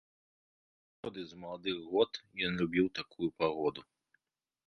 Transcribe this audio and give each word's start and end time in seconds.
Заўсёды, 1.01 1.25
з 1.33 1.41
маладых 1.43 1.77
год, 1.91 2.11
ён 2.47 2.51
любіў 2.61 2.85
такую 3.01 3.29
пагоду. 3.43 3.81